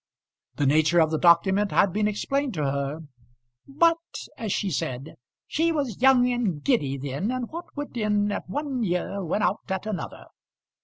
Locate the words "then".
6.97-7.29